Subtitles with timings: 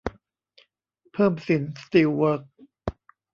[1.13, 2.51] เพิ่มสินสตีลเวิคส์